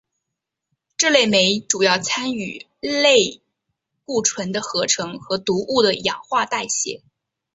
[0.97, 3.39] 这类酶主要参与类
[4.03, 7.03] 固醇的合成和毒物的氧化代谢。